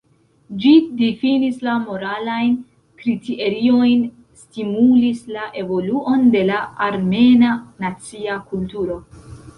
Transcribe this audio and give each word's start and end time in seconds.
Ĝi 0.61 0.69
difinis 1.01 1.59
la 1.67 1.73
moralajn 1.83 2.55
kriteriojn, 3.03 4.01
stimulis 4.45 5.23
la 5.37 5.45
evoluon 5.65 6.27
de 6.37 6.43
la 6.51 6.59
armena 6.89 7.55
nacia 7.85 8.41
kulturo. 8.53 8.99